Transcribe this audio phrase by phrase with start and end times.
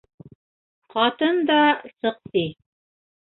[0.93, 1.59] Ҡатын да
[1.91, 2.45] сыҡ ти.